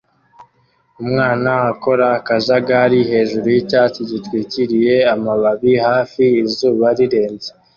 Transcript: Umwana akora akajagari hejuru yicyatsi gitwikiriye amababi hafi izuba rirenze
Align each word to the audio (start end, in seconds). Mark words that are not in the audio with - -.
Umwana 1.01 1.51
akora 1.71 2.05
akajagari 2.19 2.99
hejuru 3.11 3.45
yicyatsi 3.55 3.99
gitwikiriye 4.11 4.95
amababi 5.13 5.71
hafi 5.87 6.23
izuba 6.43 6.87
rirenze 6.97 7.49